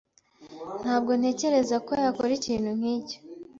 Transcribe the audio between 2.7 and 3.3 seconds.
nkicyo.